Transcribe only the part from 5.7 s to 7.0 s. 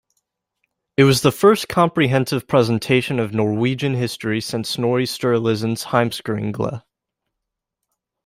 Heimskringla.